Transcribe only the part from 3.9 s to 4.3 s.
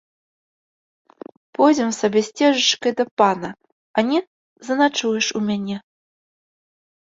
а не,